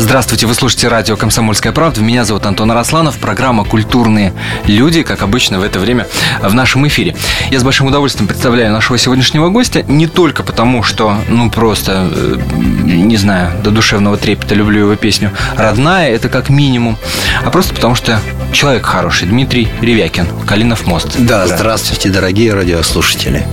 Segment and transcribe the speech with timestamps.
[0.00, 2.00] Здравствуйте, вы слушаете радио «Комсомольская правда».
[2.00, 3.18] Меня зовут Антон Арасланов.
[3.18, 4.32] Программа «Культурные
[4.64, 6.06] люди», как обычно в это время
[6.40, 7.14] в нашем эфире.
[7.50, 9.82] Я с большим удовольствием представляю нашего сегодняшнего гостя.
[9.82, 12.38] Не только потому, что, ну, просто, э,
[12.82, 16.96] не знаю, до душевного трепета люблю его песню «Родная», это как минимум,
[17.44, 18.20] а просто потому, что
[18.54, 19.28] человек хороший.
[19.28, 21.14] Дмитрий Ревякин, «Калинов мост».
[21.18, 23.46] Да, здравствуйте, дорогие радиослушатели.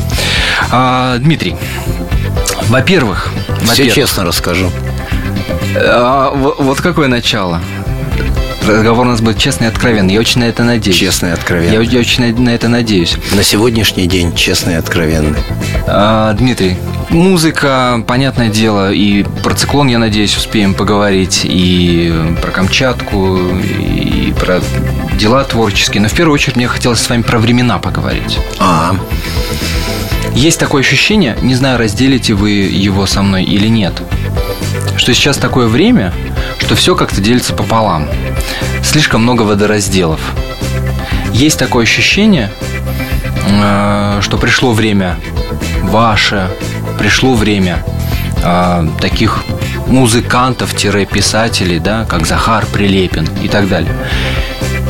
[0.72, 1.58] А, Дмитрий,
[2.70, 3.28] во-первых...
[3.58, 4.72] Все во-первых, честно расскажу.
[5.80, 7.62] А, вот, какое начало.
[8.68, 10.14] Разговор у нас будет честный и откровенный.
[10.14, 10.98] Я очень на это надеюсь.
[10.98, 11.82] Честно и Я, откровенно.
[11.82, 13.16] я очень на, на это надеюсь.
[13.34, 15.38] На сегодняшний день честно и откровенно.
[15.88, 16.76] А, Дмитрий,
[17.10, 24.60] музыка, понятное дело, и про циклон, я надеюсь, успеем поговорить, и про Камчатку, и про
[25.18, 26.02] дела творческие.
[26.02, 28.38] Но в первую очередь мне хотелось с вами про времена поговорить.
[28.60, 28.96] А,
[30.34, 33.94] Есть такое ощущение, не знаю, разделите вы его со мной или нет,
[34.98, 36.14] что сейчас такое время,
[36.60, 38.08] что все как-то делится пополам.
[38.84, 40.20] Слишком много водоразделов.
[41.34, 42.52] Есть такое ощущение,
[43.48, 45.18] э, что пришло время
[45.84, 46.50] ваше,
[46.98, 47.84] пришло время
[48.44, 49.44] э, таких
[49.88, 53.94] музыкантов-писателей, да, как Захар Прилепин и так далее.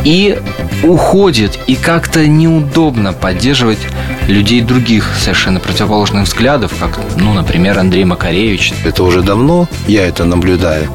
[0.04, 0.40] И
[0.84, 3.80] уходит, и как-то неудобно поддерживать
[4.28, 8.74] людей других совершенно противоположных взглядов, как, ну, например, Андрей Макаревич.
[8.86, 10.90] это уже давно, я это наблюдаю.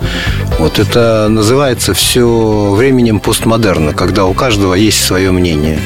[0.62, 5.80] Вот это называется все временем постмодерна, когда у каждого есть свое мнение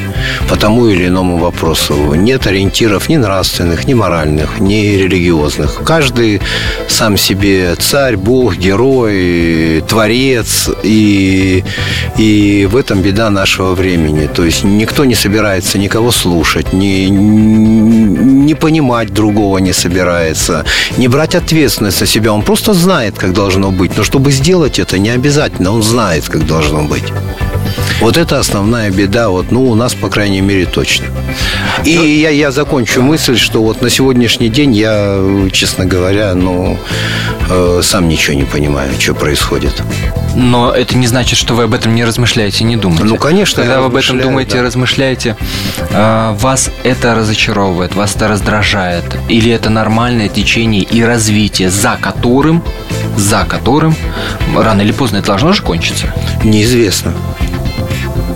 [0.50, 1.94] по тому или иному вопросу.
[2.12, 5.80] Нет ориентиров ни нравственных, ни моральных, ни религиозных.
[5.82, 6.42] Каждый
[6.88, 11.64] сам себе царь, бог, герой, творец, и,
[12.18, 14.26] и в этом беда нашего времени.
[14.26, 20.66] То есть никто не собирается никого слушать, не, не понимать другого не собирается,
[20.98, 22.32] не брать ответственность на себя.
[22.34, 23.96] Он просто знает, как должно быть.
[23.96, 25.72] Но чтобы сделать это, не обязательно.
[25.72, 27.04] Он знает, как должно быть.
[28.00, 31.06] Вот это основная беда, вот, ну, у нас, по крайней мере, точно.
[31.84, 35.18] И я, я закончу мысль, что вот на сегодняшний день я,
[35.52, 36.78] честно говоря, ну,
[37.48, 39.82] э, сам ничего не понимаю, что происходит.
[40.34, 43.04] Но это не значит, что вы об этом не размышляете, не думаете.
[43.04, 44.62] Ну, конечно, Когда вы об этом думаете, да.
[44.64, 45.36] размышляете,
[45.92, 52.62] а, вас это разочаровывает, вас это раздражает, или это нормальное течение и развитие, за которым,
[53.16, 53.94] за которым
[54.54, 56.12] рано или поздно это должно же кончиться.
[56.44, 57.12] Неизвестно.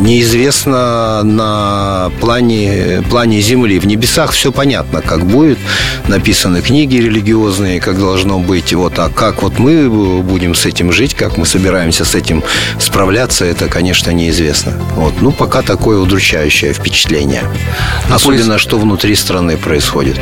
[0.00, 3.78] Неизвестно на плане, плане Земли.
[3.78, 5.58] В небесах все понятно, как будет.
[6.08, 8.72] Написаны книги религиозные, как должно быть.
[8.72, 9.90] Вот, а как вот мы
[10.22, 12.42] будем с этим жить, как мы собираемся с этим
[12.78, 14.72] справляться, это, конечно, неизвестно.
[14.96, 15.20] Вот.
[15.20, 17.42] Ну, пока такое удручающее впечатление.
[18.08, 20.18] Ну, Особенно, что внутри страны происходит.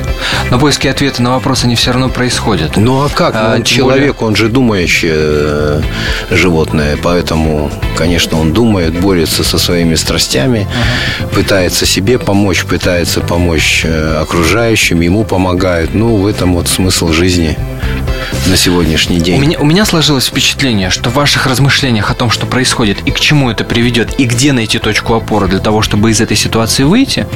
[0.51, 2.77] Но поиски ответа на вопросы они все равно происходят.
[2.77, 3.35] Ну а как?
[3.35, 5.83] Ну, А, тем человек, он же думающее э,
[6.31, 10.67] животное, поэтому, конечно, он думает, борется со своими страстями,
[11.35, 15.93] пытается себе помочь, пытается помочь э, окружающим, ему помогают.
[15.93, 17.55] Ну, в этом вот смысл жизни
[18.47, 19.37] на сегодняшний день.
[19.37, 23.11] У меня, у меня сложилось впечатление, что в ваших размышлениях о том, что происходит и
[23.11, 26.85] к чему это приведет, и где найти точку опоры для того, чтобы из этой ситуации
[26.85, 27.27] выйти,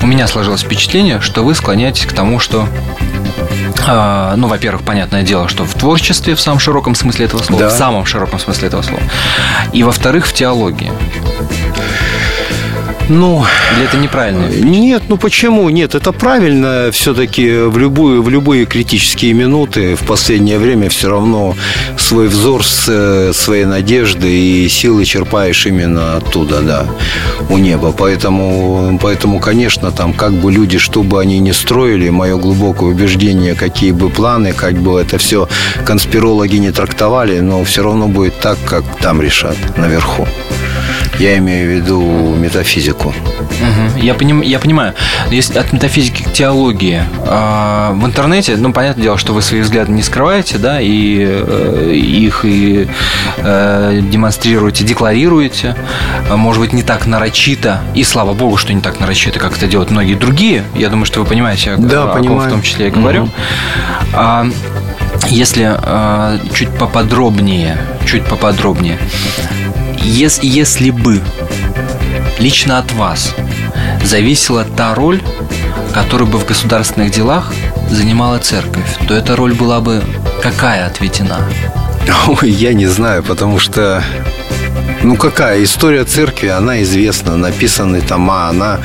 [0.00, 2.68] у меня сложилось впечатление, что вы склоняетесь к тому, что
[3.88, 7.68] а, ну, во-первых, понятное дело, что в творчестве в самом широком смысле этого слова, Да.
[7.68, 9.02] в самом широком смысле этого слова,
[9.72, 10.90] и во-вторых, в теологии.
[13.08, 13.44] Ну,
[13.76, 14.48] Или это неправильно?
[14.48, 15.68] Нет, ну почему?
[15.70, 21.54] Нет, это правильно все-таки в, любую, в любые критические минуты в последнее время все равно
[21.96, 26.86] свой взор с э, своей надежды и силы черпаешь именно оттуда, да,
[27.48, 27.92] у неба.
[27.92, 33.54] Поэтому, поэтому, конечно, там как бы люди, что бы они ни строили, мое глубокое убеждение,
[33.54, 35.48] какие бы планы, как бы это все
[35.84, 40.26] конспирологи не трактовали, но все равно будет так, как там решат, наверху.
[41.18, 42.00] Я имею в виду
[42.36, 43.14] метафизику.
[43.60, 44.02] Мгм.
[44.02, 44.92] Я, поним- я понимаю,
[45.30, 49.92] если от метафизики к теологии а, в интернете, ну, понятное дело, что вы свои взгляды
[49.92, 52.86] не скрываете, да, и э, их и
[53.38, 55.74] э, демонстрируете, декларируете,
[56.28, 59.66] А, может быть, не так нарочито, и слава богу, что не так нарочито, как это
[59.66, 60.64] делают многие другие.
[60.74, 62.48] Я думаю, что вы понимаете, о, Да, о ком понимаю.
[62.48, 63.22] в том числе я говорю.
[63.22, 63.32] Мгм.
[64.12, 64.46] А,
[65.28, 68.98] если э, чуть поподробнее, чуть поподробнее,
[70.02, 71.22] ес- если бы
[72.38, 73.34] лично от вас
[74.04, 75.20] зависела та роль,
[75.94, 77.52] которую бы в государственных делах
[77.90, 80.02] занимала церковь, то эта роль была бы
[80.42, 81.38] какая отведена?
[82.26, 84.02] Ой, я не знаю, потому что
[85.02, 85.62] Ну какая?
[85.62, 88.78] История церкви, она известна, написаны тома, она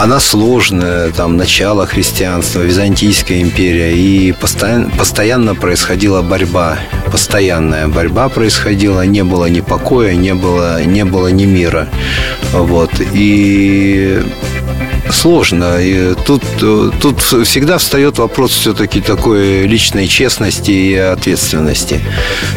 [0.00, 6.78] она сложная, там, начало христианства, Византийская империя, и постоянно, постоянно происходила борьба,
[7.10, 11.88] постоянная борьба происходила, не было ни покоя, не было, не было ни мира,
[12.52, 14.22] вот, и
[15.12, 15.78] сложно.
[15.80, 16.42] И тут,
[17.00, 22.00] тут всегда встает вопрос все-таки такой личной честности и ответственности.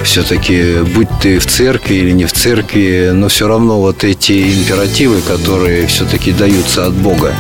[0.04, 5.22] Все-таки, будь ты в церкви или не в церкви, но все равно вот эти императивы,
[5.22, 7.34] которые все-таки даются от Бога,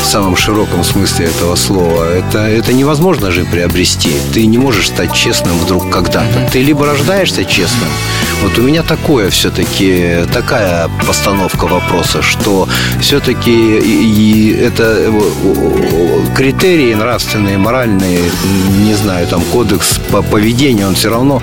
[0.00, 2.04] в самом широком смысле этого слова.
[2.04, 4.12] Это, это невозможно же приобрести.
[4.32, 6.48] Ты не можешь стать честным вдруг когда-то.
[6.52, 7.88] Ты либо рождаешься честным,
[8.42, 12.66] вот у меня такое все-таки, такая постановка вопроса, что
[13.00, 15.12] все-таки и это
[16.34, 18.20] критерии нравственные, моральные,
[18.78, 21.42] не знаю, там кодекс по поведению, он все равно,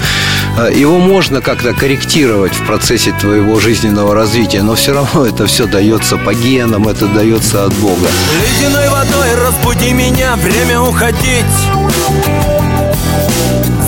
[0.57, 5.68] э, его можно как-то корректировать в процессе твоего жизненного развития, но все равно это все
[5.68, 8.07] дается по генам, это дается от Бога.
[8.48, 11.46] Ледяной водой разбуди меня, время уходить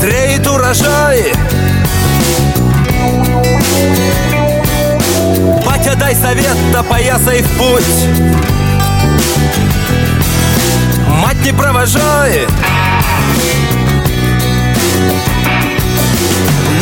[0.02, 1.34] Зреет урожай
[5.66, 7.84] Батя, дай совет, да поясай в путь
[11.08, 12.46] Мать не провожай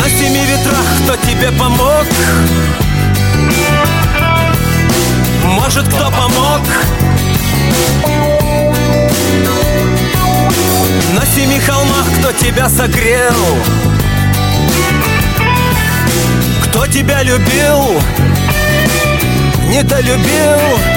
[0.02, 2.06] На семи ветрах кто тебе помог?
[5.44, 6.62] Может, кто помог?
[11.14, 13.34] На семи холмах кто тебя согрел?
[16.64, 18.02] Кто тебя любил?
[19.70, 20.78] Недолюбил?
[20.78, 20.97] Вместе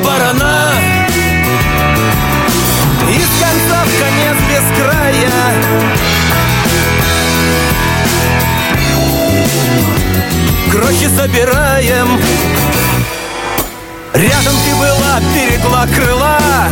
[0.00, 0.72] барана.
[3.08, 5.30] Из конца в конец без края.
[10.70, 12.20] Крохи собираем.
[14.14, 16.68] Рядом ты была, берегла крыла.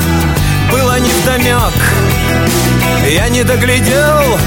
[0.70, 1.74] Было невдомек.
[3.08, 4.38] Я не доглядел.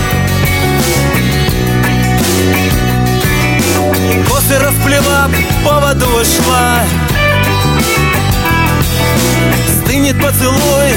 [4.28, 5.30] Косы расплела,
[5.64, 6.84] по воду ушла
[9.84, 10.94] Стынет поцелуй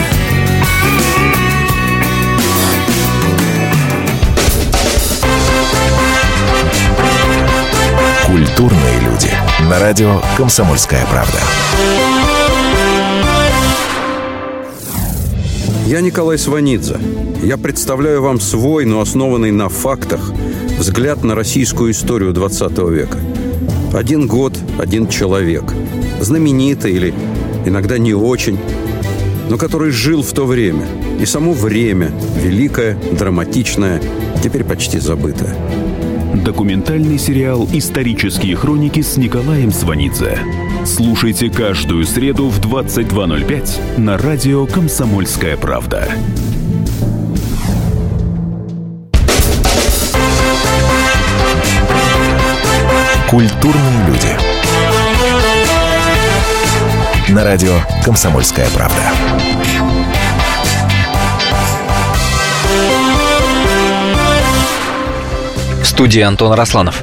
[8.26, 9.30] Культурные люди.
[9.69, 11.38] На радио «Комсомольская правда».
[15.86, 16.96] Я Николай Сванидзе.
[17.42, 20.32] Я представляю вам свой, но основанный на фактах,
[20.78, 23.18] взгляд на российскую историю 20 века.
[23.92, 25.64] Один год, один человек.
[26.20, 27.12] Знаменитый или
[27.64, 28.59] иногда не очень,
[29.49, 30.87] но который жил в то время.
[31.20, 34.00] И само время, великое, драматичное,
[34.43, 35.55] теперь почти забытое.
[36.35, 40.38] Документальный сериал «Исторические хроники» с Николаем Сванидзе.
[40.85, 46.09] Слушайте каждую среду в 22.05 на радио «Комсомольская правда».
[53.31, 54.31] Культурные люди.
[57.32, 57.72] На радио
[58.04, 59.00] «Комсомольская правда».
[65.80, 67.02] В студии Антон Росланов.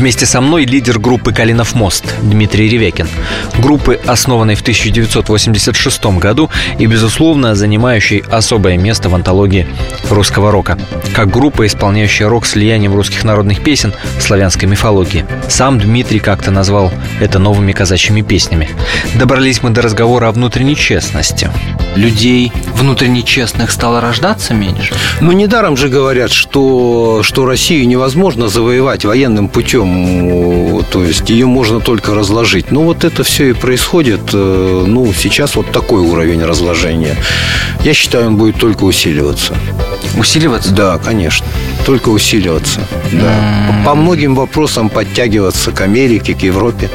[0.00, 3.06] Вместе со мной лидер группы «Калинов мост» Дмитрий Ревекин.
[3.58, 9.66] Группы, основанной в 1986 году и, безусловно, занимающей особое место в антологии
[10.08, 10.78] русского рока.
[11.14, 15.26] Как группа, исполняющая рок с влиянием русских народных песен славянской мифологии.
[15.50, 16.90] Сам Дмитрий как-то назвал
[17.20, 18.70] это новыми казачьими песнями.
[19.16, 21.50] Добрались мы до разговора о внутренней честности.
[21.96, 24.94] Людей внутренне честных стало рождаться меньше?
[25.20, 30.84] Ну, недаром же говорят, что, что Россию невозможно завоевать военным путем.
[30.90, 32.70] То есть ее можно только разложить.
[32.70, 34.20] Ну, вот это все и происходит.
[34.32, 37.16] э, Ну, сейчас вот такой уровень разложения.
[37.84, 39.54] Я считаю, он будет только усиливаться.
[40.16, 40.72] Усиливаться?
[40.72, 41.46] Да, конечно.
[41.86, 42.80] Только усиливаться.
[43.12, 43.34] Да.
[43.84, 46.88] По многим вопросам подтягиваться к Америке, к Европе.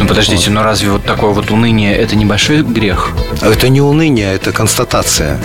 [0.00, 3.12] Ну подождите, но разве вот такое вот уныние это небольшой грех?
[3.42, 5.38] Это не уныние, это констатация.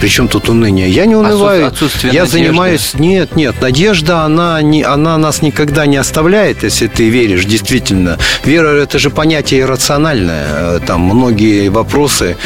[0.00, 0.88] Причем тут уныние?
[0.90, 1.66] Я не унываю.
[1.66, 2.44] Отсутствие я надежды.
[2.44, 2.94] занимаюсь...
[2.94, 8.18] Нет, нет, надежда, она, не, она нас никогда не оставляет, если ты веришь, действительно.
[8.44, 10.80] Вера– это же понятие иррациональное.
[10.80, 12.36] Там многие вопросы,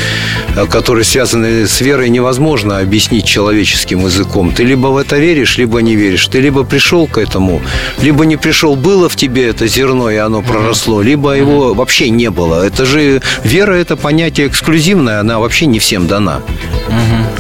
[0.70, 4.52] которые связаны с верой, невозможно объяснить человеческим языком.
[4.52, 6.26] Ты либо в это веришь, либо не веришь.
[6.26, 7.62] Ты либо пришел к этому,
[8.02, 8.75] либо не пришел.
[8.75, 12.66] Было в тебе это зерно, и оно проросло, либо его вообще не было.
[12.66, 16.40] Это же вера– это понятие эксклюзивное, она вообще не всем дана.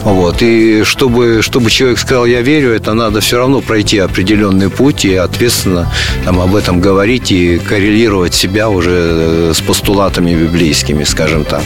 [0.04, 0.42] Вот.
[0.42, 5.14] И чтобы, чтобы человек сказал, я верю, это надо все равно пройти определенный путь и
[5.14, 5.90] ответственно
[6.24, 11.64] там, об этом говорить и коррелировать себя уже с постулатами библейскими, скажем так.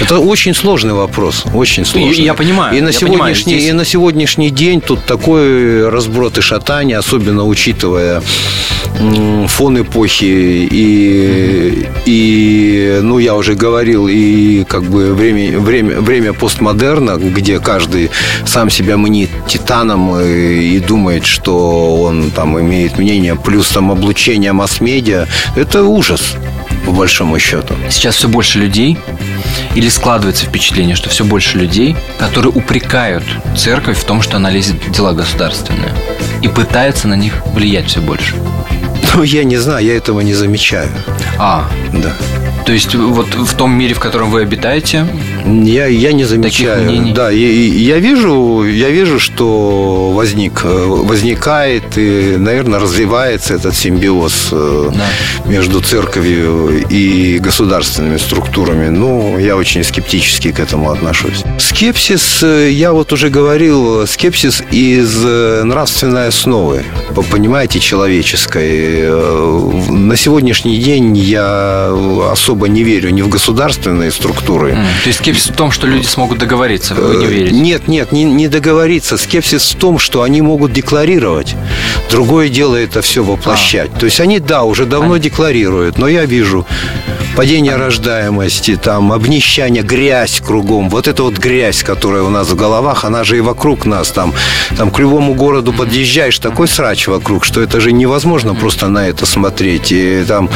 [0.00, 2.22] Это очень сложный вопрос, очень сложный.
[2.24, 6.36] я понимаю, И на, я понимаю, сегодняшний, здесь- и на сегодняшний день тут такой разброд
[6.38, 8.22] и шатание, особенно учитывая
[9.48, 10.68] фон эпохи.
[10.70, 18.10] И, и, ну, я уже говорил, и как бы время, время, время постмодерна, где каждый
[18.44, 24.52] сам себя мнит титаном и, и думает, что он там имеет мнение, плюс там облучение
[24.52, 25.26] масс-медиа,
[25.56, 26.34] это ужас,
[26.86, 27.74] по большому счету.
[27.90, 28.96] Сейчас все больше людей,
[29.74, 33.24] или складывается впечатление, что все больше людей, которые упрекают
[33.56, 35.92] церковь в том, что она лезет в дела государственные
[36.42, 38.34] и пытается на них влиять все больше.
[39.14, 40.88] Ну, я не знаю, я этого не замечаю.
[41.38, 42.12] А, Да.
[42.64, 45.06] то есть вот в том мире, в котором вы обитаете,
[45.46, 46.84] Я, я не замечаю.
[46.84, 47.12] мнений?
[47.12, 54.48] Да, и я вижу, я вижу, что возник, э, возникает и, наверное, развивается этот симбиоз
[54.52, 55.50] э, Да.
[55.50, 58.88] между церковью и государственными структурами.
[58.88, 61.42] Ну, я очень скептически к этому отношусь.
[61.58, 65.14] Скепсис, э, я вот уже говорил, скепсис из
[65.64, 69.06] нравственной основы, вы понимаете, человеческой.
[69.90, 71.92] На сегодняшний день я
[72.32, 76.06] особо не верю ни в государственные структуры, м, то есть скепсис в том, что люди
[76.06, 77.54] смогут договориться, вы не Э, верите.
[77.54, 79.16] Нет, нет, не, не договориться.
[79.16, 81.54] Скепсис в том, что они могут декларировать.
[82.10, 83.90] Другое дело это все воплощать.
[83.94, 83.98] А.
[83.98, 86.66] То есть они, да, уже давно декларируют, но я вижу
[87.36, 90.88] падение рождаемости, там, обнищание, грязь кругом.
[90.88, 94.10] Вот эта вот грязь, которая у нас в головах, она же и вокруг нас.
[94.10, 94.32] Там,
[94.76, 99.26] там к любому городу подъезжаешь, такой срач вокруг, что это же невозможно просто на это
[99.26, 99.92] смотреть.
[99.92, 100.48] И там,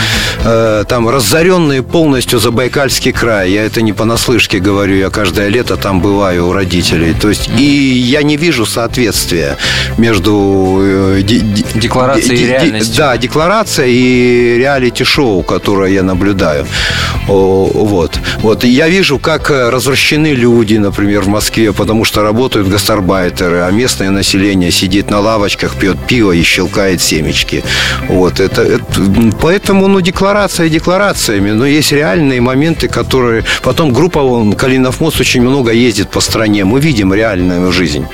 [0.45, 3.51] э, там разоренные полностью Забайкальский край.
[3.51, 7.15] Я это не понаслышке говорю, я каждое лето там бываю у родителей.
[7.21, 9.57] То есть, и я не вижу соответствия
[9.99, 10.79] между...
[10.81, 12.95] э, де- де- Декларацией и де- де- реальностью.
[12.97, 16.67] Да, декларация и реалити-шоу, которое я наблюдаю.
[17.27, 18.19] Вот.
[18.43, 18.65] Вот.
[18.65, 24.11] Я вижу, как э, развращены люди, например, в Москве, потому что работают гастарбайтеры, а местное
[24.11, 27.63] население сидит на лавочках, пьет пиво и щелкает семечки.
[28.09, 28.41] Вот.
[28.41, 33.45] Это, это- поэтому, ну, декларация декларациями, но есть реальные моменты, которые...
[33.63, 36.65] Потом группа вон, Калинов мост очень много ездит по стране.
[36.65, 38.07] Мы видим реальную жизнь.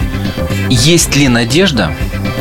[0.69, 1.93] Есть ли надежда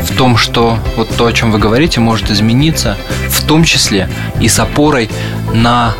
[0.02, 2.96] в том, что вот то, о чем вы говорите, может измениться,
[3.28, 4.08] в том числе
[4.40, 5.08] и с опорой
[5.54, 5.94] на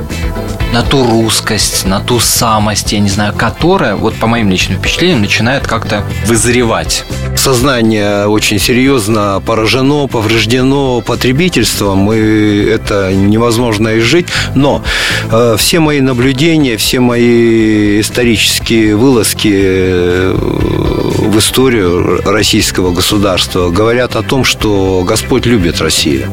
[0.72, 5.22] на ту русскость, на ту самость, я не знаю, которая, вот по моим личным впечатлениям,
[5.22, 7.04] начинает как-то вызревать.
[7.34, 14.26] Сознание очень серьезно поражено, повреждено потребительством, и это невозможно изжить.
[14.54, 14.82] Но
[15.30, 24.22] э, все мои наблюдения, все мои исторические вылазки э, в историю российского государства говорят о
[24.22, 26.30] том, что Господь любит Россию.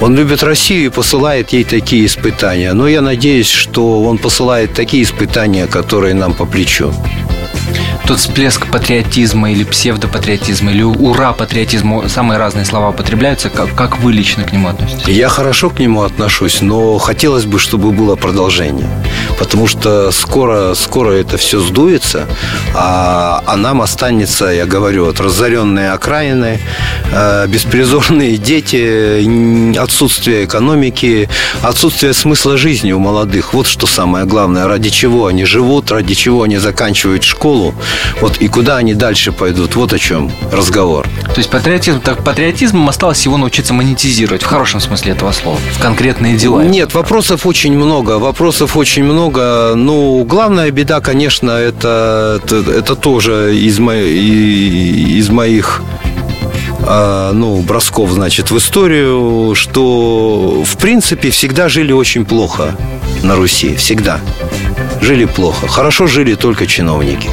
[0.00, 2.72] Он любит Россию и посылает ей такие испытания.
[2.72, 6.92] Но я надеюсь, что он посылает такие испытания, которые нам по плечу.
[8.06, 14.12] Тот всплеск патриотизма или псевдопатриотизма, или ура патриотизму, самые разные слова употребляются, как, как вы
[14.12, 15.06] лично к нему относитесь?
[15.06, 18.88] Я хорошо к нему отношусь, но хотелось бы, чтобы было продолжение.
[19.40, 22.26] Потому что скоро, скоро это все сдуется,
[22.74, 26.60] а, а нам останется, я говорю, вот разоренные окраины,
[27.10, 31.30] э, беспризорные дети, отсутствие экономики,
[31.62, 33.54] отсутствие смысла жизни у молодых.
[33.54, 34.68] Вот что самое главное.
[34.68, 37.74] Ради чего они живут, ради чего они заканчивают школу,
[38.20, 39.74] вот и куда они дальше пойдут.
[39.74, 41.08] Вот о чем разговор.
[41.34, 45.80] То есть патриотизм, так патриотизмом осталось его научиться монетизировать, в хорошем смысле этого слова, в
[45.80, 46.60] конкретные дела.
[46.60, 48.18] Нет, вопросов очень много.
[48.18, 49.29] Вопросов очень много.
[49.36, 55.82] Ну, главная беда, конечно, это, это, это тоже из, мо- из моих
[56.82, 62.76] а, ну, бросков, значит, в историю, что, в принципе, всегда жили очень плохо
[63.22, 63.76] на Руси.
[63.76, 64.20] Всегда.
[65.00, 65.68] Жили плохо.
[65.68, 67.30] Хорошо жили только чиновники.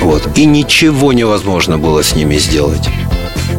[0.00, 0.28] Вот.
[0.36, 2.88] И ничего невозможно было с ними сделать.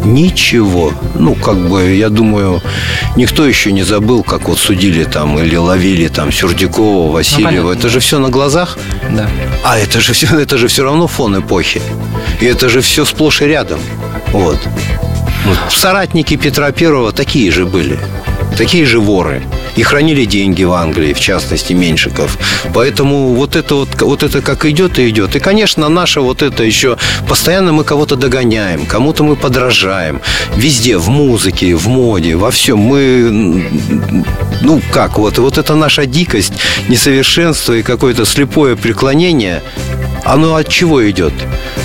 [0.04, 0.94] Ничего.
[1.16, 2.62] Ну, как бы, я думаю,
[3.16, 7.68] никто еще не забыл, как вот судили там или ловили там Сюрдякова, Васильева.
[7.68, 8.78] Ну, это же все на глазах.
[9.10, 9.30] Да.
[9.64, 11.82] А это же все, это же все равно фон эпохи.
[12.42, 13.80] И это же все сплошь и рядом.
[14.32, 14.60] Вот.
[15.70, 18.00] Соратники Петра Первого такие же были.
[18.58, 19.42] Такие же воры
[19.76, 22.38] и хранили деньги в Англии, в частности, Меньшиков.
[22.74, 25.36] Поэтому вот это вот, вот это как идет и идет.
[25.36, 26.98] И, конечно, наше вот это еще
[27.28, 30.22] постоянно мы кого-то догоняем, кому-то мы подражаем.
[30.56, 32.80] Везде, в музыке, в моде, во всем.
[32.80, 33.66] Мы,
[34.62, 36.54] ну как, вот, вот это наша дикость,
[36.88, 39.62] несовершенство и какое-то слепое преклонение
[40.26, 41.34] оно от чего идет?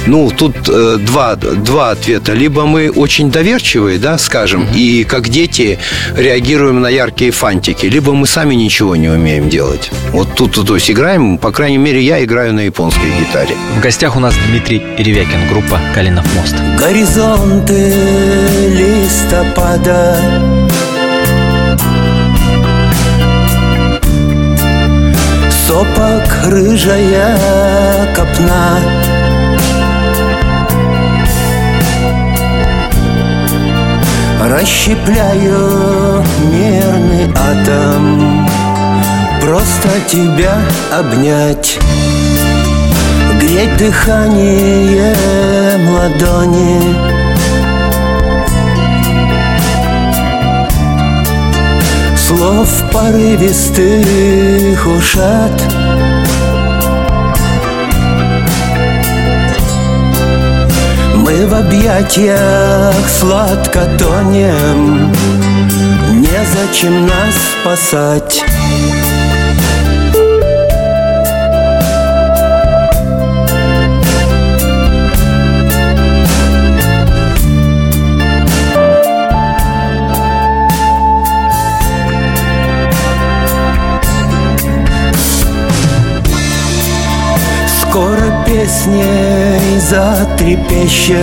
[0.07, 2.33] Ну, тут э, два, два ответа.
[2.33, 4.77] Либо мы очень доверчивые, да, скажем, mm-hmm.
[4.77, 5.79] и как дети
[6.17, 9.91] реагируем на яркие фантики, либо мы сами ничего не умеем делать.
[10.13, 13.55] Вот тут, то есть играем, по крайней мере, я играю на японской гитаре.
[13.77, 16.55] В гостях у нас Дмитрий Ревякин, группа «Калинов мост».
[16.79, 17.93] Горизонты
[18.69, 20.19] листопада
[25.81, 27.39] Сопок рыжая
[28.15, 28.79] копна.
[34.45, 36.23] Расщепляю
[36.53, 38.47] мерный атом.
[39.41, 40.59] Просто тебя
[40.93, 41.79] обнять.
[43.41, 45.15] Греть дыхание
[45.95, 47.20] ладони
[52.31, 55.63] слов порывистых ушат.
[61.17, 65.13] Мы в объятиях сладко тонем.
[66.13, 68.45] Незачем нас спасать
[88.47, 91.19] песней затрепещет.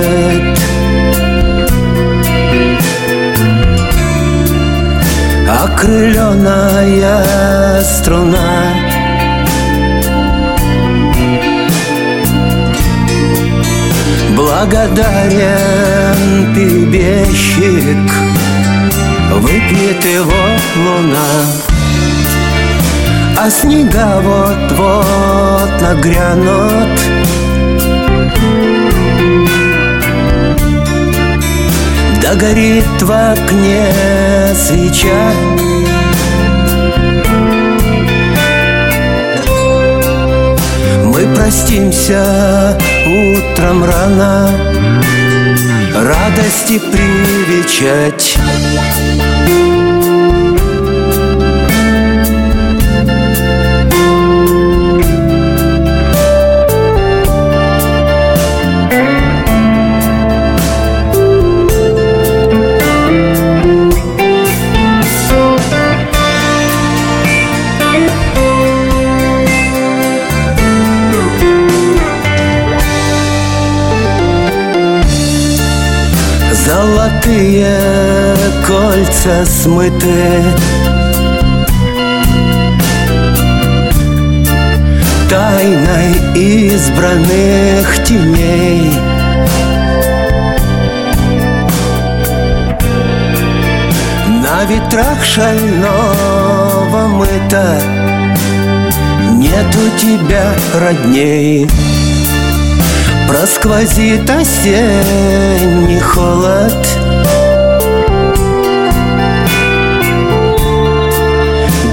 [5.63, 7.21] Окрыленная
[7.83, 8.73] струна.
[14.35, 16.17] Благодарен
[16.53, 18.11] перебежчик
[19.39, 20.43] Выпьет его
[20.75, 21.76] луна
[23.49, 26.99] снега вот-вот нагрянут.
[32.21, 33.87] Да горит в окне
[34.53, 35.31] свеча.
[41.05, 44.49] Мы простимся утром рано
[45.95, 48.37] Радости привечать
[79.07, 80.43] кольца смыты.
[85.29, 88.91] Тайной избранных теней.
[94.41, 97.79] На ветрах шального мыта
[99.33, 101.69] Нету тебя родней.
[103.27, 107.16] Просквозит осенний холод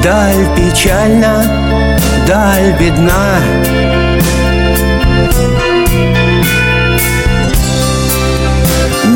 [0.05, 3.39] Даль печальна, даль бедна.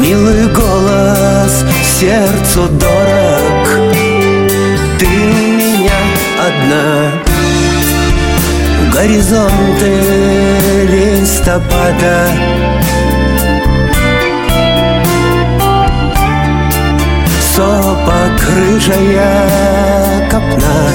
[0.01, 1.67] Милый голос
[2.01, 3.69] сердцу дорог.
[4.99, 5.09] Ты у
[5.59, 6.01] меня
[6.41, 7.13] одна.
[8.91, 9.93] Горизонты
[10.89, 12.31] листопада.
[17.55, 17.98] Сопок
[18.59, 20.89] рыжая копна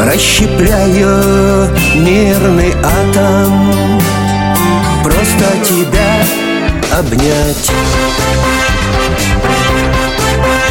[0.00, 4.00] Расщепляю мирный атом
[5.02, 6.24] Просто тебя
[6.92, 7.70] обнять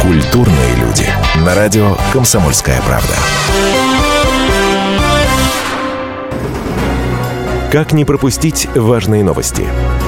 [0.02, 1.06] Культурные люди.
[1.44, 3.14] На радио «Комсомольская правда».
[7.70, 9.66] Как не пропустить важные новости?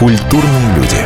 [0.00, 0.96] Культурные люди.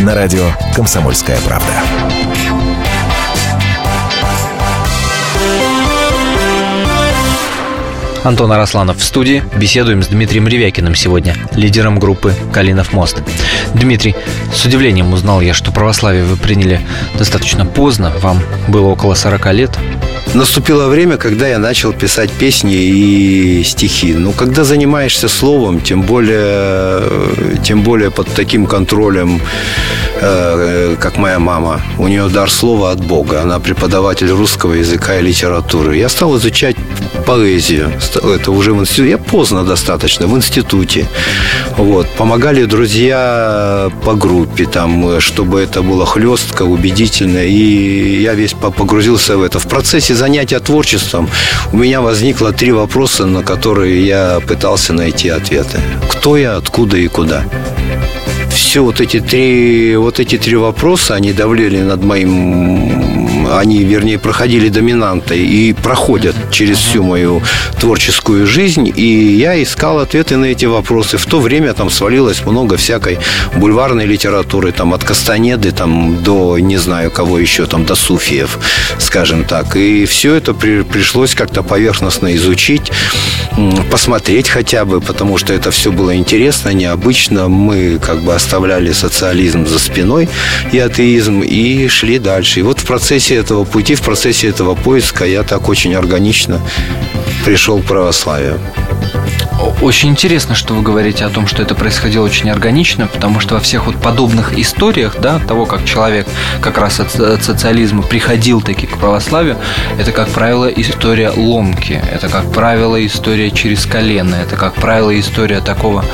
[0.00, 1.72] На радио «Комсомольская правда».
[8.24, 9.44] Антон Арасланов в студии.
[9.56, 13.22] Беседуем с Дмитрием Ревякиным сегодня, лидером группы «Калинов мост».
[13.72, 14.16] Дмитрий,
[14.52, 16.80] с удивлением узнал я, что православие вы приняли
[17.16, 18.10] достаточно поздно.
[18.18, 19.78] Вам было около 40 лет.
[20.34, 24.14] Наступило время, когда я начал писать песни и стихи.
[24.14, 27.02] Ну, когда занимаешься словом, тем более,
[27.62, 29.42] тем более под таким контролем,
[30.20, 31.82] э, как моя мама.
[31.98, 33.42] У нее дар слова от Бога.
[33.42, 35.98] Она преподаватель русского языка и литературы.
[35.98, 36.76] Я стал изучать
[37.26, 37.92] поэзию.
[38.14, 39.10] Это уже в институте.
[39.10, 41.06] Я поздно достаточно, в институте.
[41.76, 42.08] Вот.
[42.16, 47.44] Помогали друзья по группе, там, чтобы это было хлестко, убедительно.
[47.44, 49.58] И я весь погрузился в это.
[49.58, 51.28] В процессе занятия творчеством
[51.72, 55.78] у меня возникло три вопроса, на которые я пытался найти ответы.
[56.10, 57.44] Кто я, откуда и куда?
[58.72, 63.11] все вот эти три вот эти три вопроса они давлели над моим
[63.58, 67.42] они вернее проходили доминантой и проходят через всю мою
[67.80, 68.92] творческую жизнь.
[68.94, 71.18] И я искал ответы на эти вопросы.
[71.18, 73.18] В то время там свалилось много всякой
[73.56, 78.58] бульварной литературы там от Кастанеды там до не знаю кого еще там до Суфиев
[78.98, 79.76] скажем так.
[79.76, 82.90] И все это при, пришлось как-то поверхностно изучить
[83.90, 89.66] посмотреть хотя бы потому что это все было интересно необычно мы как бы оставляли социализм
[89.66, 90.28] за спиной
[90.72, 92.60] и атеизм, и шли дальше.
[92.60, 96.60] И вот в процессе этого пути, в процессе этого поиска я так очень органично
[97.44, 98.60] пришел к православию.
[99.80, 103.60] Очень интересно, что вы говорите о том, что это происходило очень органично, потому что во
[103.60, 106.26] всех вот подобных историях, да, того, как человек
[106.60, 109.56] как раз от, от социализма приходил таки к православию,
[109.98, 115.60] это, как правило, история ломки, это, как правило, история через колено, это, как правило, история
[115.60, 116.04] такого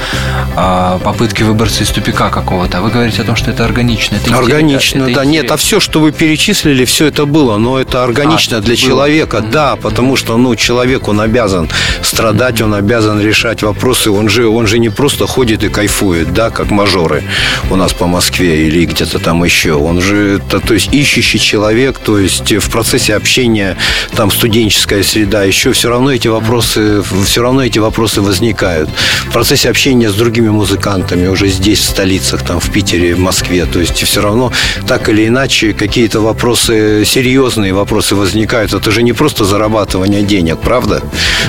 [0.55, 2.79] а, попытки выбраться из тупика какого-то.
[2.79, 4.17] А вы говорите о том, что это органично.
[4.17, 5.23] Это органично, это, да.
[5.23, 8.75] Это нет, а все, что вы перечислили, все это было, но это органично а, для
[8.75, 8.77] было.
[8.77, 11.69] человека, да, потому что, ну, человек, он обязан
[12.03, 14.11] страдать, он обязан решать решать вопросы.
[14.11, 17.23] Он же, он же не просто ходит и кайфует, да, как мажоры
[17.71, 19.75] у нас по Москве или где-то там еще.
[19.75, 23.77] Он же, то, то есть, ищущий человек, то есть в процессе общения,
[24.17, 28.91] там студенческая среда, еще все равно эти вопросы, все равно эти вопросы возникают.
[29.29, 33.67] В процессе общения с другими музыкантами уже здесь, в столицах, там, в Питере, в Москве,
[33.67, 34.53] то есть все равно
[34.89, 38.75] так или иначе какие-то вопросы, серьезные вопросы возникают.
[38.75, 41.03] Это же не просто зарабатывание денег, правда?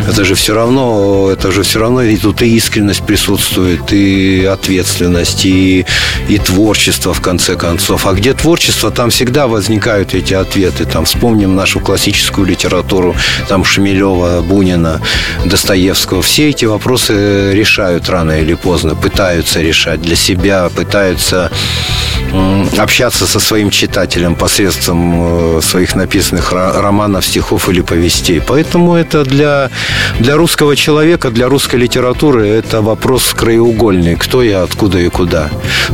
[0.08, 5.46] Это же все равно, это же все равно и тут и искренность присутствует, и ответственность,
[5.46, 5.86] и,
[6.28, 8.06] и творчество, в конце концов.
[8.06, 10.86] А где творчество, там всегда возникают эти ответы.
[10.86, 13.16] Там вспомним нашу классическую литературу,
[13.48, 15.02] там Шмелева, Бунина,
[15.46, 16.22] Достоевского.
[16.22, 21.52] Все эти вопросы решают рано или поздно, пытаются решать для себя, пытаются
[22.78, 28.42] общаться со своим читателем посредством э, своих написанных романов, стихов или повестей.
[28.42, 29.70] Поэтому это для,
[30.20, 34.16] для русского человека, для русской литературы это вопрос краеугольный.
[34.16, 35.50] Кто я, откуда и куда.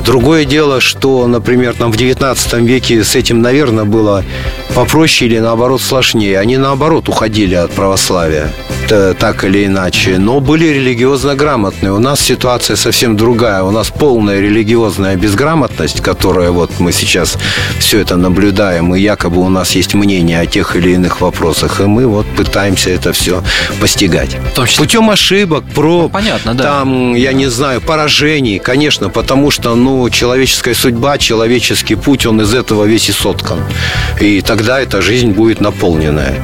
[0.06, 4.24] Другое дело, что, например, там в 19 веке с этим, наверное, было
[4.74, 6.40] попроще или наоборот сложнее.
[6.40, 8.54] Они наоборот уходили от православия
[8.88, 11.92] так или иначе, но были религиозно грамотные.
[11.92, 13.64] У нас ситуация совсем другая.
[13.64, 17.38] У нас полная религиозная безграмотность, которая вот мы сейчас
[17.80, 21.84] все это наблюдаем, и якобы у нас есть мнение о тех или иных вопросах, и
[21.84, 23.44] мы вот пытаемся это все
[23.80, 24.38] постигать.
[24.56, 24.84] Числе...
[24.84, 26.64] Путем ошибок, про ну, понятно, да.
[26.64, 32.54] там, я не знаю, поражений, конечно, потому что, ну, человеческая судьба, человеческий путь, он из
[32.54, 33.60] этого весь и соткан.
[34.20, 36.36] И тогда эта жизнь будет наполненная.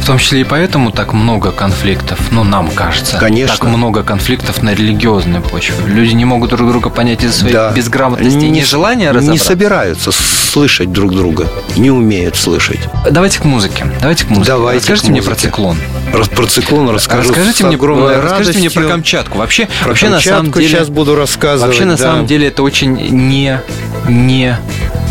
[0.00, 3.16] В том числе и поэтому так много конфликтов, ну, нам кажется.
[3.18, 3.56] Конечно.
[3.56, 5.76] Так много конфликтов на религиозной почве.
[5.86, 7.72] Люди не могут друг друга понять из-за своей да.
[7.72, 9.12] безграмотности не, и нежелания.
[9.12, 12.80] Не собираются слышать друг друга, не умеют слышать.
[13.10, 13.86] Давайте к музыке.
[14.00, 14.46] Давайте к музыке.
[14.48, 15.76] Давайте Расскажите мне про циклон.
[16.12, 19.38] Про циклон расскажу Расскажите мне, огромной расскажите мне про Камчатку.
[19.38, 21.72] Вообще, про вообще Камчатку на самом деле сейчас буду рассказывать.
[21.72, 22.02] Вообще на да.
[22.02, 23.60] самом деле это очень не
[24.08, 24.56] не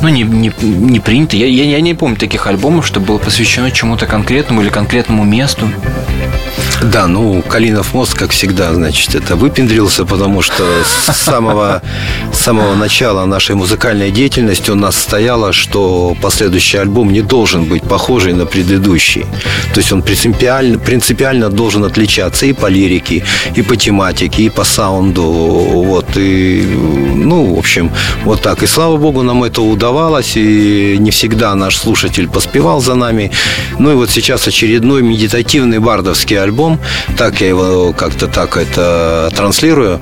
[0.03, 1.37] ну, не, не, не принято.
[1.37, 5.69] Я, я, я не помню таких альбомов, что было посвящено чему-то конкретному или конкретному месту.
[6.91, 11.81] Да, ну, Калинов мост, как всегда, значит, это выпендрился, потому что с самого,
[12.33, 17.83] с самого начала нашей музыкальной деятельности у нас стояло, что последующий альбом не должен быть
[17.83, 19.25] похожий на предыдущий.
[19.73, 23.23] То есть он принципиально, принципиально должен отличаться и по лирике,
[23.55, 25.23] и по тематике, и по саунду.
[25.23, 26.63] Вот, и,
[27.15, 27.91] ну, в общем,
[28.25, 28.61] вот так.
[28.61, 33.31] И слава богу, нам это удавалось, и не всегда наш слушатель поспевал за нами.
[33.79, 36.72] Ну и вот сейчас очередной медитативный бардовский альбом.
[37.17, 39.99] Так я его как-то так это транслирую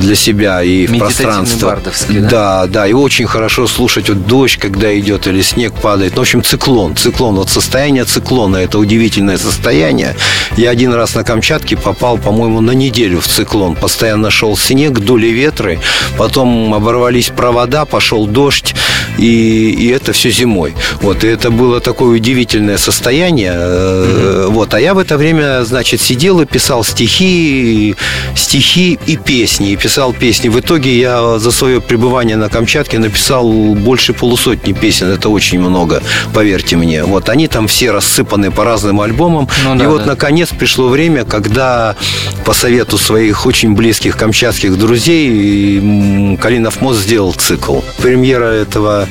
[0.00, 1.78] для себя и в пространство.
[2.08, 2.28] Да?
[2.28, 6.12] да, да, и очень хорошо слушать вот дождь, когда идет или снег падает.
[6.14, 10.16] Ну, в общем, циклон, циклон, вот состояние циклона, это удивительное состояние.
[10.56, 13.74] Я один раз на Камчатке попал, по-моему, на неделю в циклон.
[13.74, 15.80] Постоянно шел снег, дули ветры,
[16.16, 18.74] потом оборвались провода, пошел дождь,
[19.18, 20.74] и, и это все зимой.
[21.00, 23.52] Вот, и это было такое удивительное состояние.
[23.52, 24.46] Mm-hmm.
[24.48, 27.96] Вот, а я в это время, значит, сидел и писал стихи,
[28.34, 30.48] стихи и песни, и писал песни.
[30.48, 35.10] В итоге я за свое пребывание на Камчатке написал больше полусотни песен.
[35.10, 37.04] Это очень много, поверьте мне.
[37.04, 39.48] Вот, они там все рассыпаны по разным альбомам.
[39.64, 40.06] Ну, да, и вот, да.
[40.06, 41.96] наконец, пришло время, когда
[42.44, 47.80] по совету своих очень близких камчатских друзей Калинов мост сделал цикл.
[47.98, 49.06] Премьера этого,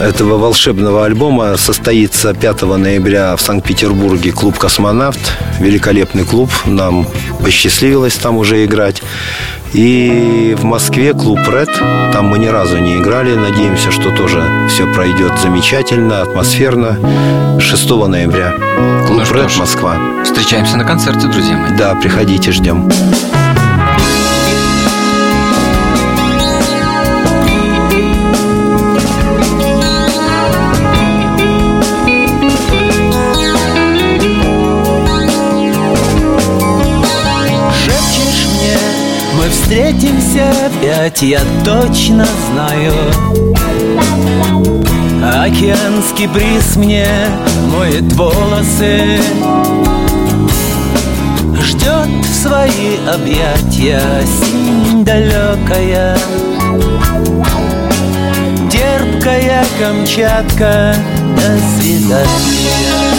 [0.00, 5.20] этого волшебного альбома состоится 5 ноября в Санкт-Петербурге клуб «Космонавт».
[6.02, 6.50] Великолепный клуб.
[6.66, 7.06] Нам
[7.44, 9.02] посчастливилось там уже играть.
[9.72, 11.70] И в Москве клуб «Ред».
[12.12, 13.36] Там мы ни разу не играли.
[13.36, 16.98] Надеемся, что тоже все пройдет замечательно, атмосферно.
[17.60, 18.52] 6 ноября.
[19.06, 19.96] Клуб ну «Ред», Москва.
[20.24, 21.76] Встречаемся на концерте, друзья мои.
[21.76, 22.90] Да, приходите, ждем.
[40.72, 42.92] Опять, я точно знаю.
[45.22, 47.06] Океанский бриз мне
[47.70, 49.20] моет волосы.
[51.62, 56.16] Ждет в свои объятия синь далекая.
[58.70, 60.94] Терпкая Камчатка,
[61.36, 63.11] до свидания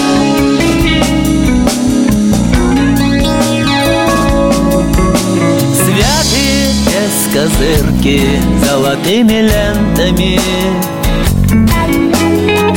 [7.33, 8.21] козырки
[8.63, 10.39] золотыми лентами.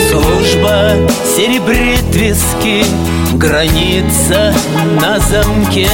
[0.08, 0.94] Служба
[1.36, 2.86] серебрит виски,
[3.34, 4.54] граница
[4.98, 5.88] на замке.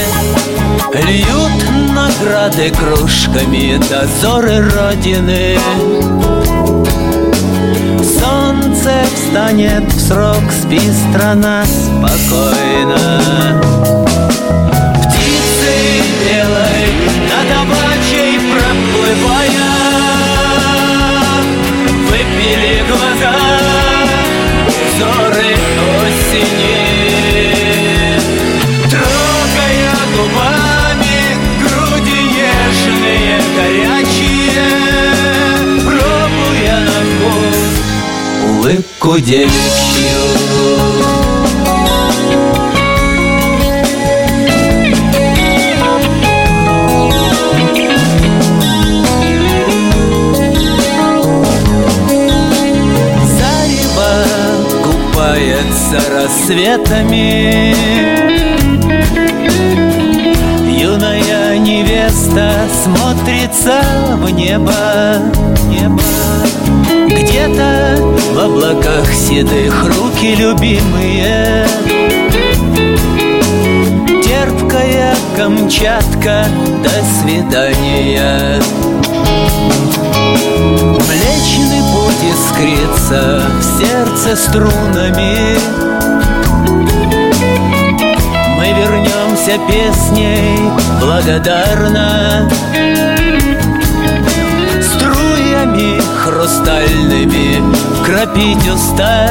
[0.95, 5.59] Льют награды кружками дозоры Родины.
[7.99, 13.21] Солнце встанет в срок, спи страна спокойно.
[15.01, 16.93] Птицы белой
[17.29, 17.82] над обачей
[19.13, 19.61] проплывая
[22.09, 23.37] Выпили глаза
[24.95, 25.53] взоры
[26.07, 26.77] осени.
[28.91, 31.19] Трогая губами
[31.61, 34.71] груди нежные, горячие
[35.85, 37.61] Пробуя на вкус.
[38.45, 40.42] Улыбку девичью
[56.43, 57.73] рассветами
[60.77, 62.53] Юная невеста
[62.83, 63.81] смотрится
[64.17, 64.73] в небо,
[65.69, 66.03] небо.
[67.07, 67.97] Где-то
[68.33, 71.67] в облаках седых руки любимые.
[74.25, 76.47] Терпкая Камчатка,
[76.83, 78.61] до свидания.
[81.09, 85.92] Млечный путь искрится в сердце струнами
[89.43, 92.49] вернемся песней благодарно.
[94.83, 97.63] Струями хрустальными
[98.05, 99.31] кропить уста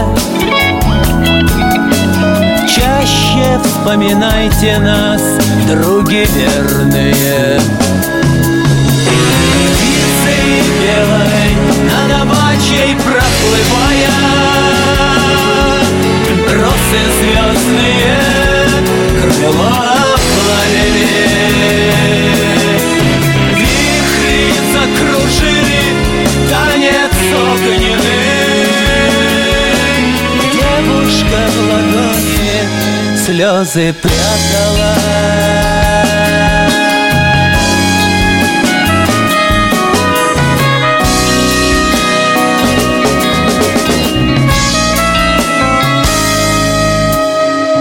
[2.67, 5.21] Чаще вспоминайте нас,
[5.67, 7.60] други верные.
[9.78, 11.52] Птицей белой
[11.89, 14.15] над обачей проплывая.
[16.54, 18.32] Росы звездные
[19.21, 19.90] крыла
[33.32, 34.95] слезы прятала.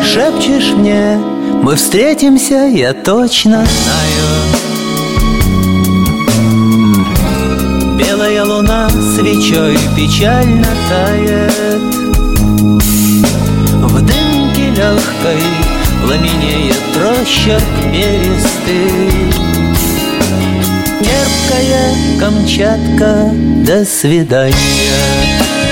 [0.03, 1.19] Шепчешь мне,
[1.63, 4.25] мы встретимся, я точно знаю.
[7.99, 11.83] Белая луна свечой печально тает.
[13.83, 15.43] В дымке легкой
[16.03, 19.31] пламенеет рощерк перистый
[21.01, 23.31] Терпкая Камчатка,
[23.67, 25.70] до свидания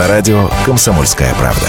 [0.00, 1.68] На радио «Комсомольская правда».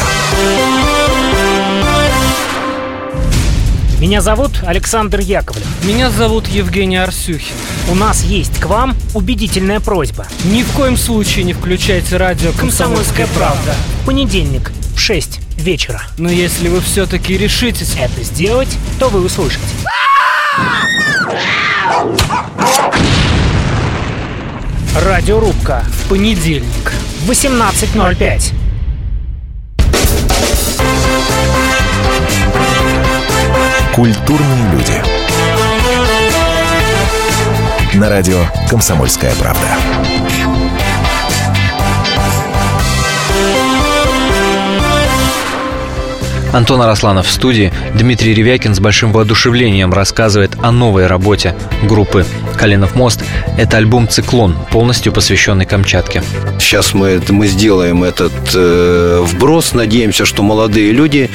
[3.99, 5.67] Меня зовут Александр Яковлев.
[5.83, 7.53] Меня зовут Евгений Арсюхин.
[7.89, 10.27] У нас есть к вам убедительная просьба.
[10.45, 13.75] Ни в коем случае не включайте радио «Комсомольская правда».
[14.01, 16.01] В понедельник в 6 вечера.
[16.17, 19.59] Но если вы все-таки решитесь это сделать, то вы услышите.
[24.95, 25.83] Радиорубка.
[26.05, 26.93] В понедельник.
[27.21, 28.53] В 18.05.
[33.93, 35.03] Культурные люди.
[37.93, 39.67] На радио «Комсомольская правда».
[46.53, 47.71] Антон Арасланов в студии.
[47.93, 52.25] Дмитрий Ревякин с большим воодушевлением рассказывает о новой работе группы
[52.57, 53.23] «Калинов мост».
[53.57, 56.23] Это альбом «Циклон», полностью посвященный Камчатке.
[56.59, 59.73] Сейчас мы, мы сделаем этот э, вброс.
[59.73, 61.29] Надеемся, что молодые люди,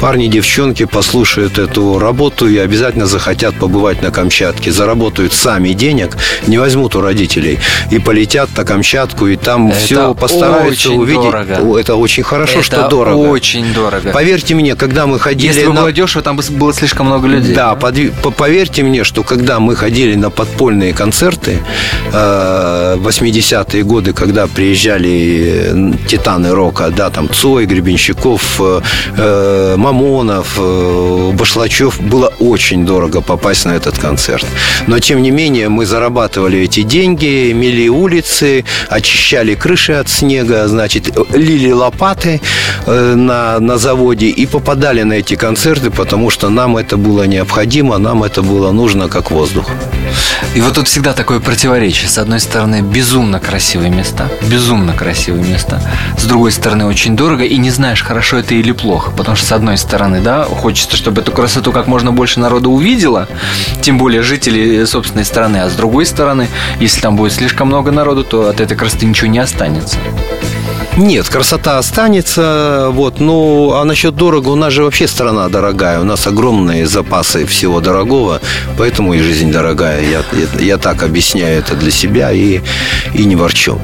[0.00, 4.70] парни, девчонки послушают эту работу и обязательно захотят побывать на Камчатке.
[4.70, 7.58] Заработают сами денег, не возьмут у родителей
[7.90, 11.22] и полетят на Камчатку, и там Это все постараются очень увидеть.
[11.22, 11.78] дорого.
[11.80, 13.16] Это очень хорошо, Это что дорого.
[13.16, 14.10] очень дорого.
[14.12, 15.80] Поверьте мне, когда мы ходили Если бы на...
[15.80, 17.54] было дешево, там бы было слишком много людей.
[17.56, 21.58] Да, подви- по- поверьте мне, что когда мы ходили на подпольные концерты
[22.12, 28.80] 80-е годы, когда приезжали э, титаны рока, да, там Цой, Гребенщиков, э,
[29.16, 34.46] э, Мамонов, э, Башлачев, было очень дорого попасть на этот концерт.
[34.86, 41.10] Но, тем не менее, мы зарабатывали эти деньги, мели улицы, очищали крыши от снега, значит,
[41.34, 42.40] лили лопаты
[42.86, 47.98] э, на, на заводе и попадали на эти концерты, потому что нам это было необходимо,
[47.98, 49.66] нам это было нужно как воздух.
[50.54, 52.08] И вот тут всегда такое противоречие.
[52.08, 54.26] С одной стороны, безумно красивые места.
[54.50, 55.82] Безумно красивые места.
[56.16, 57.44] С другой стороны, очень дорого.
[57.44, 59.10] И не знаешь, хорошо это или плохо.
[59.10, 63.28] Потому что, с одной стороны, да, хочется, чтобы эту красоту как можно больше народу увидело.
[63.82, 65.58] Тем более жители собственной страны.
[65.58, 66.48] А с другой стороны,
[66.80, 69.98] если там будет слишком много народу, то от этой красоты ничего не останется.
[70.96, 76.04] Нет, красота останется, вот, ну, а насчет дорого, у нас же вообще страна дорогая, у
[76.04, 78.42] нас огромные запасы всего дорогого,
[78.76, 82.60] поэтому и жизнь дорогая, я, я, я так объясняю это для себя и,
[83.14, 83.78] и не ворчу.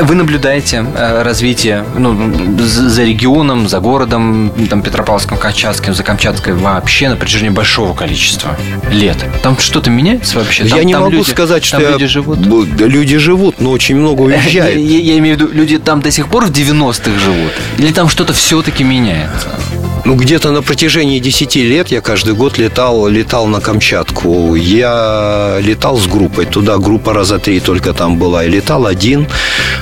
[0.00, 2.16] Вы наблюдаете э, развитие ну,
[2.58, 8.56] за регионом, за городом, там, Петропавловском, Камчатским, за Камчаткой вообще на протяжении большого количества
[8.90, 9.18] лет.
[9.42, 10.64] Там что-то меняется вообще?
[10.64, 12.38] Там- я не там могу люди- сказать, что я- люди живут.
[12.78, 14.78] Люди живут, но очень много Я, уезжает.
[14.78, 17.52] я- я имею в виду, люди там до сих пор в 90-х живут?
[17.78, 19.58] Или там что-то все-таки меняется?
[20.04, 24.54] Ну, где-то на протяжении 10 лет я каждый год летал, летал на Камчатку.
[24.54, 26.46] Я летал с группой.
[26.46, 28.44] Туда группа раза три только там была.
[28.44, 29.26] И летал один,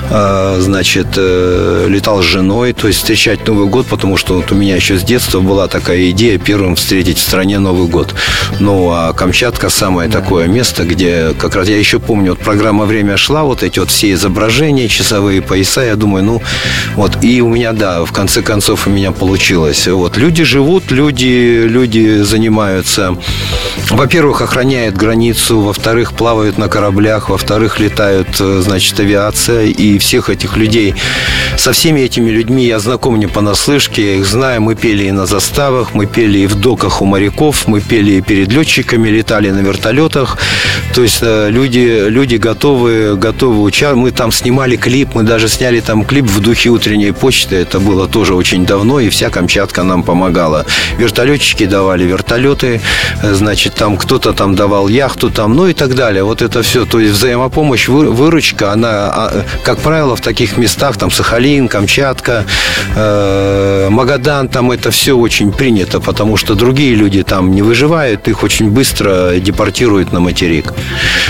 [0.09, 2.73] э, значит, э, летал с женой.
[2.73, 6.09] То есть встречать Новый год, потому что вот у меня еще с детства была такая
[6.09, 8.13] идея первым встретить в стране Новый год.
[8.59, 13.17] Ну, а Камчатка самое такое место, где как раз я еще помню, вот программа «Время»
[13.17, 16.41] шла, вот эти вот все изображения, часовые пояса, я думаю, ну,
[16.95, 19.87] вот, и у меня, да, в конце концов у меня получилось.
[19.87, 20.16] Вот.
[20.17, 23.15] Люди живут, люди, люди занимаются.
[23.91, 29.65] Во-первых, охраняют границу, во-вторых, плавают на кораблях, во-вторых, летают, э, значит, авиация.
[29.65, 30.95] И всех этих людей,
[31.55, 34.61] со всеми этими людьми я знаком не понаслышке, я их знаю.
[34.61, 38.21] Мы пели и на заставах, мы пели и в доках у моряков, мы пели и
[38.21, 40.37] перед летчиками, летали на вертолетах.
[40.95, 43.77] То есть э, люди, люди готовы, готовы участвовать.
[44.03, 47.55] Мы там снимали клип, мы даже сняли там клип в духе утренней почты.
[47.57, 50.65] Это было тоже очень давно, и вся Камчатка нам помогала.
[50.97, 52.81] Вертолетчики давали вертолеты,
[53.21, 56.23] э, значит, там кто-то там давал яхту, там, ну и так далее.
[56.23, 56.85] Вот это все.
[56.85, 62.45] То есть взаимопомощь, выручка, она, а, как правило, в таких местах, там Сахалин, Камчатка,
[62.95, 68.43] э, Магадан, там это все очень принято, потому что другие люди там не выживают, их
[68.43, 70.73] очень быстро депортируют на материк.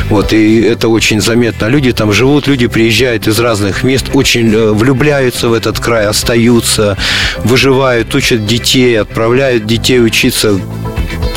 [0.10, 1.66] Вот, и это очень заметно.
[1.68, 6.98] Люди там живут, люди приезжают из разных мест, очень э, влюбляются в этот край, остаются,
[7.44, 8.57] выживают, учат детей,
[8.96, 10.60] отправляют детей учиться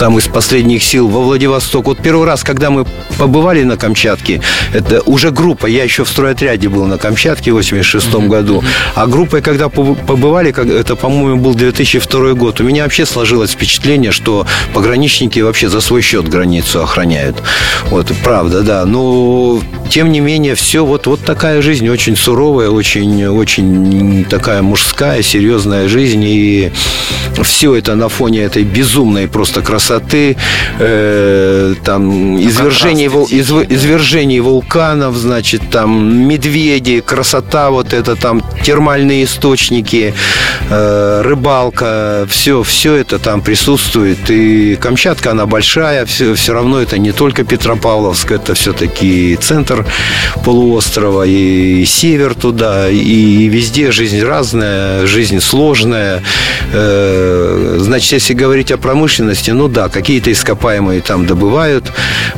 [0.00, 1.84] там из последних сил во Владивосток.
[1.84, 2.86] Вот первый раз, когда мы
[3.18, 4.40] побывали на Камчатке,
[4.72, 8.28] это уже группа, я еще в стройотряде был на Камчатке в 86 mm-hmm.
[8.28, 14.10] году, а группой, когда побывали, это, по-моему, был 2002 год, у меня вообще сложилось впечатление,
[14.10, 17.36] что пограничники вообще за свой счет границу охраняют.
[17.90, 18.86] Вот, правда, да.
[18.86, 25.22] Но, тем не менее, все вот, вот такая жизнь, очень суровая, очень, очень такая мужская,
[25.22, 26.72] серьезная жизнь, и
[27.42, 29.89] все это на фоне этой безумной просто красоты,
[30.78, 39.24] э, там, извержений, вул, изв, извержений вулканов, значит, там, медведи, красота вот это, там, термальные
[39.24, 40.14] источники,
[40.70, 44.30] э, рыбалка, все, все это там присутствует.
[44.30, 49.86] И Камчатка, она большая, все, все равно это не только Петропавловск, это все-таки центр
[50.44, 56.22] полуострова, и север туда, и везде жизнь разная, жизнь сложная.
[56.72, 61.90] Э, значит, если говорить о промышленности, ну да, какие-то ископаемые там добывают,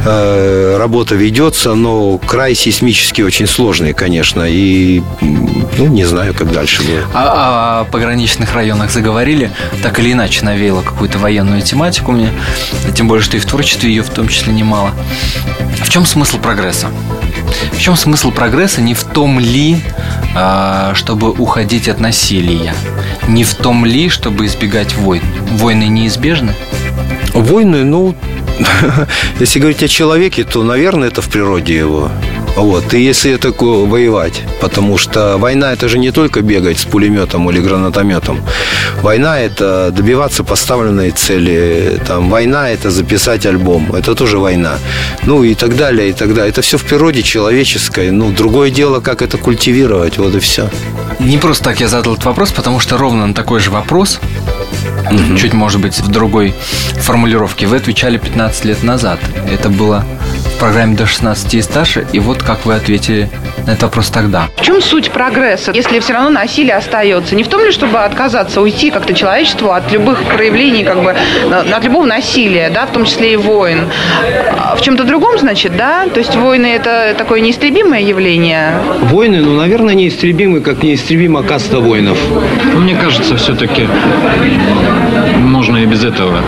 [0.05, 6.82] э, работа ведется, но край сейсмически очень сложный, конечно, и ну, не знаю, как дальше
[6.82, 7.05] будет.
[7.14, 9.51] А, о пограничных районах заговорили,
[9.82, 12.30] так или иначе навеяло какую-то военную тематику мне,
[12.95, 14.93] тем более, что и в творчестве ее в том числе немало.
[15.82, 16.88] В чем смысл прогресса?
[17.72, 18.80] В чем смысл прогресса?
[18.80, 19.82] Не в том ли,
[20.34, 22.74] а, чтобы уходить от насилия,
[23.28, 25.22] не в том ли, чтобы избегать войн.
[25.53, 26.55] Войны неизбежны?
[27.35, 28.14] Войны, ну,
[29.41, 32.11] если говорить о человеке, то, наверное, это в природе его.
[32.57, 32.93] Вот.
[32.93, 37.61] И если это воевать, потому что война это же не только бегать с пулеметом или
[37.61, 38.43] гранатометом.
[39.01, 41.99] Война это добиваться поставленной цели.
[42.07, 43.95] Там, война это записать альбом.
[43.95, 44.78] Это тоже война.
[45.24, 46.51] Ну и так далее, и так далее.
[46.51, 48.11] Это все в природе человеческой.
[48.11, 50.18] Ну, другое дело, как это культивировать.
[50.18, 50.68] Вот и все.
[51.20, 54.20] Не просто так я задал этот вопрос, потому что ровно на такой же вопрос
[55.11, 55.36] угу.
[55.36, 56.55] чуть, может быть, в другой
[56.96, 57.66] формулировке.
[57.66, 59.18] Вы отвечали 15 лет назад.
[59.50, 60.05] Это было
[60.57, 62.07] в программе до 16 и старше.
[62.12, 63.28] И вот как вы ответили
[63.66, 64.48] на этот вопрос тогда.
[64.57, 67.34] В чем суть прогресса, если все равно насилие остается?
[67.34, 71.14] Не в том ли, чтобы отказаться, уйти как-то человечеству от любых проявлений, как бы,
[71.50, 73.88] от любого насилия, да, в том числе и войн.
[74.59, 76.07] А в чем-то другом, значит, да?
[76.09, 78.74] То есть войны– это такое неистребимое явление?
[79.03, 82.18] Войны, ну, наверное, неистребимы, как неистребима каста воинов.
[82.74, 83.87] Мне кажется, все-таки
[85.39, 86.39] можно и без этого.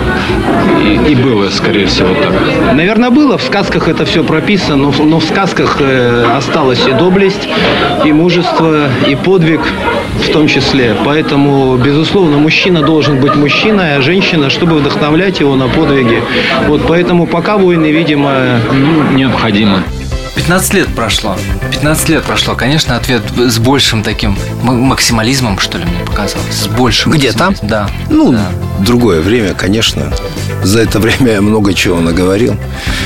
[0.82, 2.32] И, и было, скорее всего, так.
[2.74, 3.36] Наверное, было.
[3.36, 7.48] В сказках это все прописано, но, но в сказках э, осталась и доблесть,
[8.04, 9.60] и мужество, и подвиг
[10.22, 10.96] в том числе.
[11.04, 16.22] Поэтому, безусловно, мужчина должен быть мужчиной, а женщина, чтобы вдохновлять его на подвиги.
[16.66, 19.82] Вот поэтому пока войны, видимо, ну, необходимы.
[20.34, 21.36] 15 лет прошло.
[21.70, 22.54] 15 лет прошло.
[22.54, 26.54] Конечно, ответ с большим таким максимализмом, что ли, мне показалось.
[26.54, 27.12] С большим.
[27.12, 27.54] Где там?
[27.62, 27.88] Да.
[28.10, 28.48] Ну, да.
[28.80, 30.12] другое время, конечно.
[30.64, 32.56] За это время я много чего наговорил.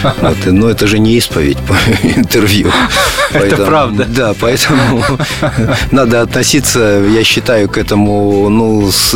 [0.02, 2.70] Вот, но это же не исповедь по интервью.
[3.32, 4.04] Поэтому, это правда.
[4.04, 5.04] Да, поэтому
[5.90, 9.12] надо относиться, я считаю, к этому ну, с,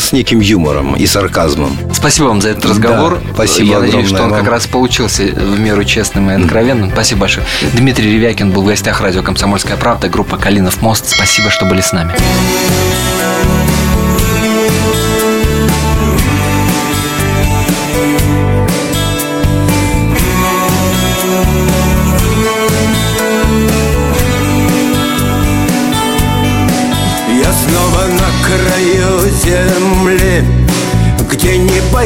[0.00, 1.76] с неким юмором и сарказмом.
[1.94, 3.20] Спасибо вам за этот разговор.
[3.22, 4.40] Да, спасибо Я надеюсь, что он вам.
[4.40, 6.90] как раз получился в меру честным и откровенным.
[6.92, 7.46] Спасибо большое.
[7.74, 11.08] Дмитрий Ревякин был в гостях радио «Комсомольская правда», группа «Калинов мост».
[11.08, 12.12] Спасибо, что были с нами.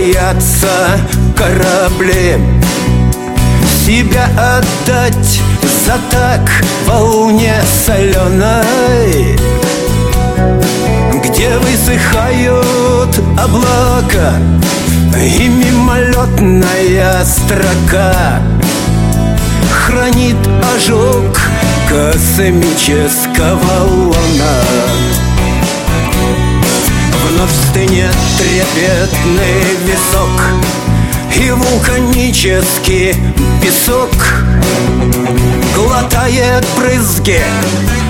[0.07, 1.01] Боятся
[1.37, 2.37] корабли.
[3.85, 5.41] Себя отдать
[5.85, 6.49] за так
[6.87, 7.55] волне
[7.85, 9.39] соленой.
[11.25, 14.35] Где высыхают облака
[15.21, 18.41] И мимолетная строка?
[19.71, 20.37] Хранит
[20.75, 21.39] ожог
[21.89, 25.26] космического луна
[27.37, 30.31] Вновь стынет трепетный висок
[31.35, 33.15] И вулканический
[33.61, 34.11] песок.
[35.75, 37.43] Глотает брызги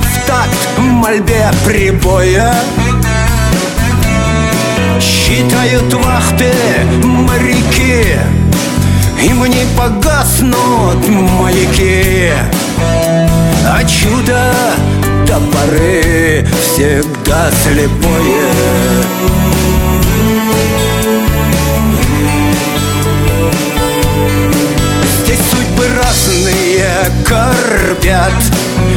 [0.01, 2.55] в такт мольбе прибоя.
[5.01, 6.53] Считают вахты
[7.03, 8.19] моряки
[9.25, 12.31] Им не погаснут маяки.
[13.67, 14.53] А чудо
[15.27, 18.53] до поры всегда слепое.
[25.23, 26.87] Здесь судьбы разные
[27.27, 28.33] корпят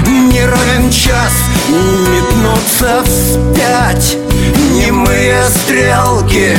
[0.05, 1.33] Не ровен час
[1.67, 4.17] метнуться вспять.
[4.73, 6.57] Немые стрелки.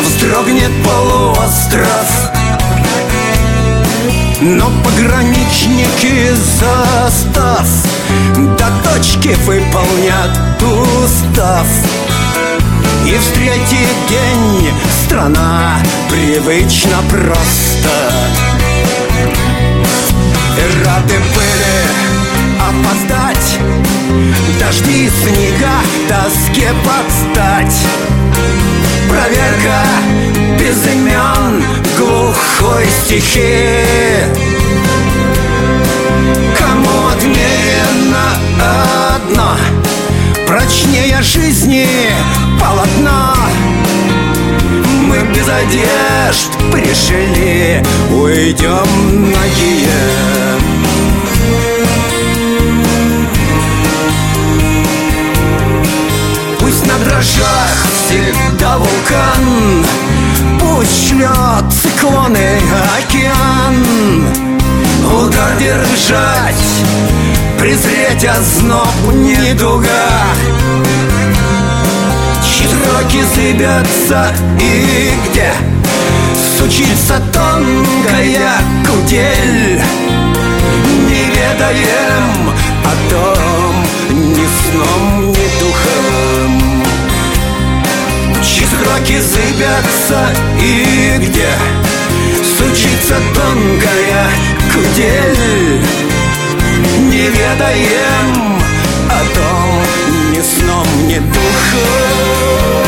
[0.00, 2.32] Вздрогнет полуостров.
[4.40, 7.66] Но пограничники застав
[9.28, 11.66] точки выполнят устав.
[13.06, 14.70] И встретит день
[15.04, 15.78] страна
[16.10, 18.12] привычно просто.
[20.56, 21.78] И рады были
[22.58, 23.58] опоздать
[24.58, 27.76] Дожди, снега, тоске подстать.
[29.08, 29.84] Проверка
[30.58, 31.62] без имен
[31.96, 33.78] глухой стихи.
[36.58, 37.08] Кому
[37.98, 39.56] отмерено одно
[40.46, 41.86] Прочнее жизни
[42.60, 43.34] полотно
[45.06, 50.58] Мы без одежд пришли Уйдем нагие
[56.60, 59.84] Пусть на дрожжах всегда вулкан
[60.60, 62.60] Пусть шлет циклоны
[62.98, 64.28] океан.
[65.04, 66.54] Удар держать,
[67.58, 69.88] презреть озноб недуга.
[72.42, 72.66] Чьи
[73.34, 75.52] зыбятся и где?
[76.58, 78.52] Сучится тонкая
[78.86, 79.82] кудель.
[81.08, 82.52] Не ведаем
[82.84, 83.74] о том
[84.10, 86.52] ни сном, ни духом.
[88.42, 90.20] Чьи строки зыбятся
[90.60, 91.50] и где?
[92.56, 94.30] Сучится тонкая
[94.72, 96.17] кудель
[96.96, 98.58] Не ведаем
[99.08, 102.87] о том ни сном, ни духом